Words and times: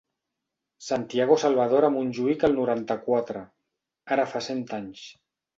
Santiago 0.85 1.35
Salvador 1.43 1.87
a 1.89 1.93
Montjuïc 1.97 2.47
el 2.49 2.57
noranta-quatre, 2.63 3.47
ara 4.17 4.29
fa 4.35 4.43
cent 4.51 4.65
anys. 4.83 5.07